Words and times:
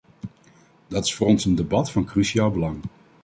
Dit 0.87 1.05
is 1.05 1.13
voor 1.15 1.27
ons 1.27 1.45
een 1.45 1.55
debat 1.55 1.91
van 1.91 2.05
cruciaal 2.05 2.51
belang. 2.51 2.81